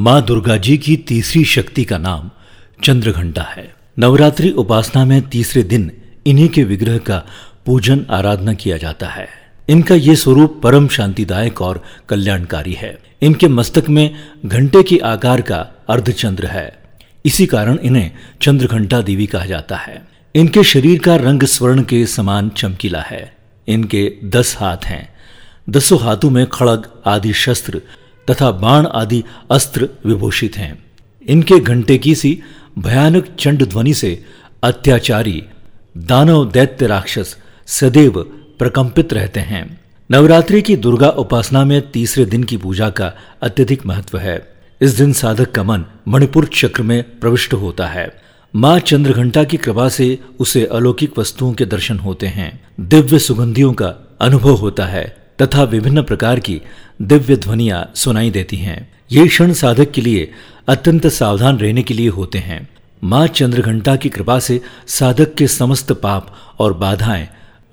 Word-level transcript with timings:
माँ 0.00 0.22
दुर्गा 0.22 0.56
जी 0.56 0.78
की 0.78 0.96
तीसरी 0.96 1.44
शक्ति 1.44 1.84
का 1.84 1.98
नाम 1.98 2.30
चंद्रघंटा 2.84 3.42
है। 3.42 3.74
नवरात्रि 3.98 4.50
उपासना 4.50 5.04
में 5.04 5.28
तीसरे 5.28 5.62
दिन 5.62 5.92
इन्हीं 6.26 6.48
के 6.48 6.64
विग्रह 6.64 6.98
का 6.98 7.26
पूजन 7.66 8.06
आराधना 8.10 8.54
किया 8.54 8.76
जाता 8.76 9.08
है। 9.08 9.28
इनका 9.68 9.94
ये 9.94 10.16
स्वरूप 10.16 10.60
परम 10.62 10.88
शांतिदायक 10.88 11.62
और 11.62 11.84
कल्याणकारी 12.08 12.72
है। 12.72 12.98
इनके 13.22 13.48
मस्तक 13.48 13.88
में 13.88 14.14
घंटे 14.46 14.82
के 14.82 14.98
आकार 14.98 15.40
का 15.40 15.84
अर्धचंद्र 15.88 16.46
है। 16.46 16.78
इसी 17.26 17.46
कारण 17.46 17.78
इन्हें 17.82 18.10
चंद्रघंटा 18.42 19.00
देवी 19.00 19.26
कहा 19.26 19.44
जाता 19.44 19.76
है। 19.76 20.08
इनके 20.34 20.64
शरीर 20.64 20.98
का 20.98 21.16
रंग 21.16 21.42
स्वर्ण 21.42 21.82
के 21.82 22.06
समान 22.06 22.48
चमकीला 22.48 23.00
है। 23.00 23.36
इनके 23.68 24.12
दस 24.24 24.56
हाथ 24.58 24.84
हैं। 24.84 25.14
दसों 25.70 26.00
हाथों 26.00 26.30
में 26.30 26.46
खड़ग 26.46 26.88
आदि 27.06 27.32
शस्त्र 27.32 27.82
तथा 28.30 28.50
बाण 28.50 28.86
आदि 28.86 29.24
अस्त्र 29.50 29.88
विभूषित 30.06 30.56
हैं। 30.56 30.84
इनके 31.28 31.58
घंटे 31.58 31.98
की 31.98 32.14
सी 32.14 32.42
भयानक 32.78 33.28
चंड 33.38 33.64
ध्वनि 33.64 33.94
से 33.94 34.24
अत्याचारी, 34.62 35.44
दानव 35.96 36.50
दैत्य 36.50 36.86
राक्षस 36.86 37.36
सदैव 37.66 38.22
प्रकंपित 38.58 39.12
रहते 39.12 39.40
हैं। 39.40 39.80
नवरात्रि 40.10 40.62
की 40.62 40.76
दुर्गा 40.76 41.08
उपासना 41.08 41.64
में 41.64 41.90
तीसरे 41.90 42.24
दिन 42.24 42.44
की 42.44 42.56
पूजा 42.56 42.90
का 42.90 43.12
अत्यधिक 43.42 43.86
महत्व 43.86 44.18
है। 44.18 44.52
इस 44.80 44.90
दिन 44.90 45.12
साधक 45.12 45.52
का 45.52 45.62
मन 45.62 45.84
मणिपुर 46.08 46.50
चक्र 46.54 46.82
में 46.82 47.18
प्रविष्ट 47.18 47.54
होता 47.54 47.86
है। 47.86 48.20
माँ 48.56 48.78
चंद्रघंटा 48.78 49.44
की 49.44 49.56
कृपा 49.56 49.88
से 49.88 50.18
उसे 50.38 50.66
अलौकिक 50.66 51.18
वस्तुओं 51.18 51.52
के 51.52 51.64
दर्शन 51.64 51.98
होते 51.98 52.26
हैं। 52.26 52.60
दिव्य 52.80 53.18
सुगंधियों 53.18 53.72
का 53.72 54.16
अनुभव 54.20 54.54
होता 54.54 54.84
है। 54.84 55.17
तथा 55.42 55.62
विभिन्न 55.62 56.02
प्रकार 56.02 56.40
की 56.40 56.62
दिव्य 57.02 57.36
ध्वनिया 57.36 57.88
सुनाई 57.94 58.30
देती 58.30 58.56
हैं। 58.56 58.90
ये 59.12 59.26
क्षण 59.26 59.52
साधक 59.52 59.90
के 59.90 60.00
लिए 60.00 60.32
अत्यंत 60.68 61.06
सावधान 61.06 61.58
रहने 61.58 61.82
के 61.82 61.94
लिए 61.94 62.08
होते 62.08 62.38
हैं। 62.38 62.68
माँ 63.04 63.26
चंद्रघंटा 63.26 63.96
की 63.96 64.08
कृपा 64.08 64.38
से 64.38 64.60
साधक 64.86 65.34
के 65.34 65.46
समस्त 65.46 65.92
पाप 65.92 66.36
और 66.58 66.72
बाधाएँ 66.72 67.28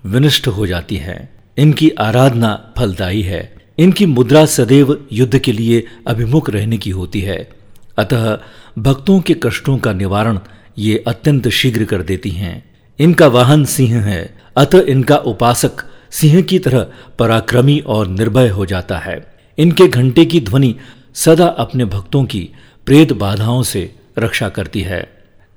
विनष्ट 0.06 0.48
हो 0.48 0.68
जाती 0.68 0.96
है। 0.96 1.30
इनकी 1.58 1.90
आराधना 1.90 2.74
फलदायी 2.78 3.22
है। 3.22 3.54
इनकी 3.78 4.06
मुद्रा 4.06 4.46
सदैव 4.46 5.08
युद्ध 5.12 5.40
के 5.40 5.52
लिए 5.52 5.88
अभिमुख 6.08 6.50
रहने 6.50 6.78
की 6.78 6.90
होती 6.90 7.22
है। 7.22 7.50
अतः 7.98 8.40
भक्तों 8.78 9.20
के 9.20 9.34
कष्टों 9.34 9.78
का 9.78 9.94
निवारण 9.94 10.40
ये 10.78 11.04
अत्यंत 11.08 11.48
शीघ्र 11.48 11.86
कर 11.86 12.02
देती 12.02 12.30
हैं। 12.30 12.64
इनका 13.00 13.28
वाहन 13.28 13.66
सिंह 13.66 14.02
है। 14.02 14.38
अतः 14.58 14.82
इनका 14.88 15.18
उपासक 15.18 15.72
सिंह 16.16 16.42
की 16.42 16.60
तरह 16.60 16.86
पराक्रमी 17.20 17.80
और 17.80 18.08
निर्भय 18.08 18.50
हो 18.50 18.66
जाता 18.66 18.98
है। 18.98 19.18
इनके 19.58 19.88
घंटे 19.88 20.26
की 20.26 20.40
ध्वनि 20.40 20.76
सदा 21.16 21.46
अपने 21.46 21.86
भक्तों 21.86 22.24
की 22.26 22.50
प्रेत 22.86 23.14
बाधाओं 23.14 23.64
से 23.64 23.96
रक्षा 24.20 24.50
करती 24.50 24.82
है। 24.82 25.08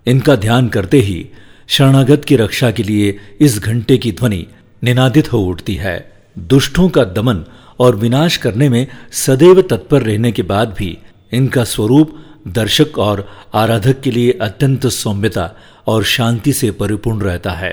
इनका 0.06 0.37
ध्यान 0.37 0.69
करते 0.69 1.00
ही 1.00 1.27
शरणागत 1.69 2.25
की 2.25 2.37
रक्षा 2.37 2.70
के 2.70 2.83
लिए 2.83 3.19
इस 3.41 3.59
घंटे 3.59 3.98
की 3.98 4.12
ध्वनि 4.12 4.47
निनादित 4.83 5.33
हो 5.33 5.39
उठती 5.39 5.75
है। 5.75 6.12
दुष्टों 6.39 6.89
का 6.89 7.05
दमन 7.05 7.45
और 7.78 7.97
विनाश 7.97 8.37
करने 8.37 8.69
में 8.69 8.87
सदैव 9.12 9.61
तत्पर 9.62 10.03
रहने 10.03 10.33
के 10.33 10.43
बाद 10.43 10.75
भी 10.78 10.98
इनका 11.33 11.65
स्वरूप 11.65 12.17
दर्शक 12.48 12.98
और 12.98 13.27
आराधक 13.55 14.00
के 14.00 14.11
लिए 14.11 14.39
अत्यंत 14.43 14.87
सौम्यता 14.87 15.50
और 15.87 16.05
शांति 16.05 16.53
से 16.53 16.70
परिपूर्ण 16.70 17.20
रहता 17.20 17.53
है। 17.53 17.72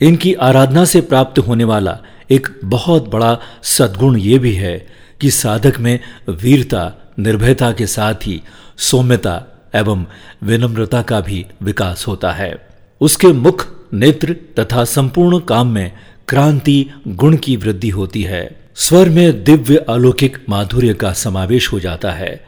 इनकी 0.00 0.34
आराधना 0.34 0.84
से 0.84 1.00
प्राप्त 1.00 1.38
होने 1.38 1.64
वाला 1.64 1.98
एक 2.30 2.48
बहुत 2.64 3.08
बड़ा 3.08 3.38
सद्गुण 3.62 4.16
ये 4.16 4.38
भी 4.38 4.52
है 4.52 4.86
कि 5.20 5.30
साधक 5.30 5.78
में 5.78 6.00
वीरता, 6.28 6.92
निर्भयता 7.18 7.72
के 7.72 7.86
साथ 7.86 8.14
ही 8.14 8.42
सौम्यता 8.78 9.44
एवं 9.74 10.06
विनम्रता 10.42 11.02
का 11.02 11.20
भी 11.20 11.46
विकास 11.62 12.06
होता 12.06 12.32
है। 12.32 12.68
उसके 13.00 13.26
मुख, 13.26 13.66
नेत्र 13.94 14.36
तथा 14.58 14.84
संपूर्ण 14.84 15.38
काम 15.38 15.68
में 15.68 15.92
क्रांति, 16.28 16.90
गुण 17.08 17.36
की 17.36 17.56
वृद्धि 17.56 17.88
होती 17.88 18.22
है। 18.22 18.70
स्वर 18.74 19.08
में 19.08 19.44
दिव्य 19.44 19.76
अलौकिक 19.76 20.38
माधुर्य 20.48 20.94
का 20.94 21.12
समावेश 21.12 21.72
हो 21.72 21.80
जाता 21.80 22.10
है। 22.10 22.46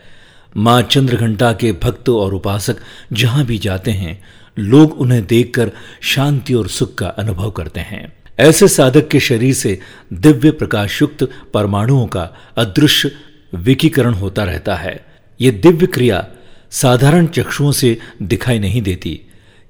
माँ 0.56 0.82
चंद्रघंटा 0.82 1.52
के 1.52 1.72
भक्त 1.72 2.08
और 2.08 2.34
उपासक 2.34 2.76
जहाँ 3.12 3.44
भी 3.44 3.58
जाते 3.58 3.90
हैं, 3.90 4.24
लोग 4.58 5.00
उन्हें 5.00 5.26
देखकर 5.26 5.70
शांति 6.00 6.54
और 6.54 6.68
सुख 6.68 6.94
का 6.94 7.06
अनुभव 7.06 7.50
करते 7.50 7.80
हैं। 7.80 8.12
ऐसे 8.40 8.68
साधक 8.68 9.08
के 9.08 9.20
शरीर 9.20 9.54
से 9.54 9.80
दिव्य 10.12 10.50
प्रकाशयुक्त 10.50 11.28
परमाणुओं 11.54 12.06
का 12.06 12.30
अदृश्य 12.56 13.12
विकीकरण 13.54 14.14
होता 14.14 14.44
रहता 14.44 14.74
है। 14.74 15.06
ये 15.40 15.50
दिव्य 15.50 15.86
क्रिया 15.86 16.26
साधारण 16.70 17.26
चक्षुओं 17.26 17.72
से 17.72 17.98
दिखाई 18.22 18.58
नहीं 18.58 18.82
देती। 18.82 19.20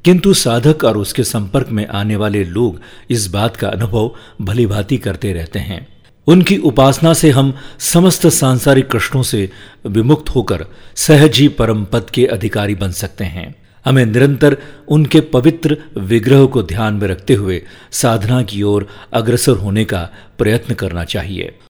किंतु 0.05 0.35
साधक 0.35 0.85
और 0.85 0.97
उसके 0.97 1.25
संपर्क 1.25 1.69
में 1.69 1.87
आने 1.87 2.17
वाले 2.17 2.45
लोग 2.45 2.81
इस 3.11 3.27
बात 3.27 3.57
का 3.57 3.69
अनुभव 3.69 4.17
भली 4.41 4.67
भांति 4.67 4.99
करते 4.99 5.33
रहते 5.33 5.59
हैं। 5.59 5.89
उनकी 6.27 6.57
उपासना 6.57 7.15
से 7.15 7.31
हम 7.31 7.55
समस्त 7.79 8.27
सांसारिक 8.27 8.97
कष्टों 8.97 9.23
से 9.23 9.51
विमुक्त 9.87 10.31
होकर 10.31 10.67
सहज 10.95 11.51
परम 11.59 11.85
पद 11.85 12.11
के 12.15 12.27
अधिकारी 12.27 12.75
बन 12.75 12.91
सकते 12.91 13.25
हैं। 13.25 13.68
हमें 13.85 14.07
निरंतर 14.07 14.57
उनके 14.89 15.21
पवित्र 15.21 15.77
विग्रह 15.99 16.47
को 16.47 16.63
ध्यान 16.63 16.95
में 16.95 17.09
रखते 17.09 17.35
हुए 17.35 17.63
साधना 17.93 18.43
की 18.43 18.63
ओर 18.63 18.89
अग्रसर 19.13 19.53
होने 19.53 19.85
का 19.85 20.11
प्रयत्न 20.39 20.75
करना 20.75 21.05
चाहिए। 21.05 21.59